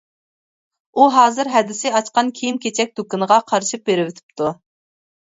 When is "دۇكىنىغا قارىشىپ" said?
3.01-3.85